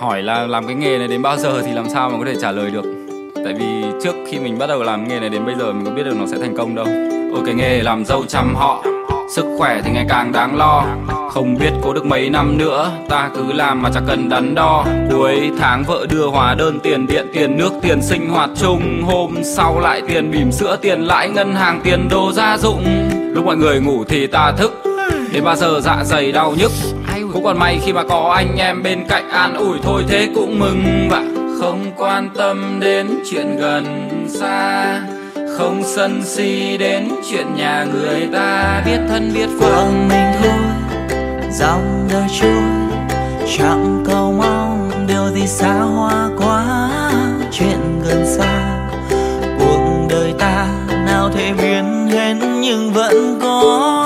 hỏi 0.00 0.22
là 0.22 0.46
làm 0.46 0.66
cái 0.66 0.74
nghề 0.74 0.98
này 0.98 1.08
đến 1.08 1.22
bao 1.22 1.36
giờ 1.36 1.62
thì 1.62 1.72
làm 1.72 1.88
sao 1.88 2.10
mà 2.10 2.18
có 2.18 2.24
thể 2.24 2.34
trả 2.40 2.52
lời 2.52 2.70
được. 2.70 2.84
Tại 3.44 3.54
vì 3.58 3.84
trước 4.04 4.14
khi 4.28 4.38
mình 4.38 4.58
bắt 4.58 4.66
đầu 4.66 4.82
làm 4.82 5.08
nghề 5.08 5.20
này 5.20 5.28
đến 5.28 5.46
bây 5.46 5.54
giờ 5.54 5.72
mình 5.72 5.84
có 5.84 5.90
biết 5.90 6.02
được 6.02 6.16
nó 6.18 6.26
sẽ 6.26 6.38
thành 6.38 6.56
công 6.56 6.74
đâu. 6.74 6.86
Ô 7.34 7.42
cái 7.46 7.54
nghề 7.54 7.82
làm 7.82 8.04
dâu 8.04 8.24
chăm 8.28 8.54
họ, 8.54 8.84
sức 9.34 9.44
khỏe 9.58 9.80
thì 9.84 9.90
ngày 9.90 10.06
càng 10.08 10.32
đáng 10.32 10.56
lo. 10.56 10.84
Không 11.30 11.58
biết 11.58 11.70
cố 11.82 11.92
được 11.92 12.06
mấy 12.06 12.30
năm 12.30 12.58
nữa, 12.58 12.90
ta 13.08 13.30
cứ 13.34 13.52
làm 13.52 13.82
mà 13.82 13.90
chẳng 13.94 14.04
cần 14.08 14.28
đắn 14.28 14.54
đo. 14.54 14.86
Cuối 15.10 15.50
tháng 15.60 15.84
vợ 15.84 16.06
đưa 16.10 16.26
hóa 16.26 16.54
đơn 16.54 16.80
tiền 16.80 17.06
điện, 17.06 17.26
tiền 17.34 17.56
nước, 17.56 17.72
tiền 17.82 18.02
sinh 18.02 18.30
hoạt 18.30 18.50
chung. 18.60 19.02
Hôm 19.06 19.34
sau 19.56 19.80
lại 19.80 20.02
tiền 20.08 20.30
bỉm 20.30 20.52
sữa, 20.52 20.78
tiền 20.82 21.00
lãi, 21.00 21.28
ngân 21.28 21.54
hàng, 21.54 21.80
tiền 21.84 22.08
đồ 22.10 22.32
gia 22.32 22.58
dụng. 22.58 22.84
Lúc 23.34 23.44
mọi 23.44 23.56
người 23.56 23.80
ngủ 23.80 24.04
thì 24.08 24.26
ta 24.26 24.52
thức, 24.52 24.82
đến 25.32 25.44
bao 25.44 25.56
giờ 25.56 25.80
dạ 25.80 26.04
dày 26.04 26.32
đau 26.32 26.54
nhức 26.58 26.70
cũng 27.32 27.44
còn 27.44 27.58
may 27.58 27.80
khi 27.84 27.92
mà 27.92 28.02
có 28.04 28.32
anh 28.36 28.56
em 28.56 28.82
bên 28.82 29.04
cạnh 29.08 29.28
an 29.30 29.54
ủi 29.54 29.78
thôi 29.82 30.04
thế 30.08 30.28
cũng 30.34 30.58
mừng 30.58 31.08
và 31.10 31.24
không 31.60 31.92
quan 31.96 32.30
tâm 32.36 32.80
đến 32.80 33.08
chuyện 33.30 33.56
gần 33.56 34.10
xa 34.28 35.00
không 35.60 35.82
sân 35.84 36.22
si 36.24 36.76
đến 36.78 37.08
chuyện 37.30 37.46
nhà 37.56 37.86
người 37.92 38.28
ta. 38.32 38.82
Biết 38.86 38.98
thân 39.08 39.30
biết 39.34 39.48
phận. 39.60 40.08
Mình 40.08 40.32
thôi 40.42 40.52
dòng 41.52 42.08
đời 42.12 42.28
trôi 42.40 42.62
chẳng 43.58 44.04
cầu 44.06 44.32
mong 44.32 44.90
điều 45.08 45.28
gì 45.34 45.46
xa 45.46 45.72
hoa 45.72 46.28
quá. 46.38 46.90
Chuyện 47.52 48.02
gần 48.08 48.26
xa 48.26 48.88
cuộc 49.58 50.06
đời 50.10 50.34
ta 50.38 50.66
nào 51.06 51.30
thể 51.34 51.52
biến 51.62 52.08
hết 52.08 52.34
nhưng 52.60 52.92
vẫn 52.92 53.38
có 53.42 53.99